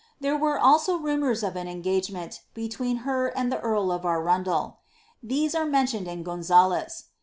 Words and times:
There 0.19 0.35
were 0.35 0.57
also 0.59 0.97
rumours 0.97 1.43
of 1.43 1.55
an 1.55 1.67
engagement 1.67 2.41
between 2.55 2.97
her 3.05 3.27
and 3.27 3.51
the 3.51 3.59
earl 3.59 3.91
of 3.91 4.03
Arundel. 4.03 4.79
These 5.21 5.53
are 5.53 5.63
mentioned 5.67 6.07
in 6.07 6.23
Gonsales.' 6.23 7.03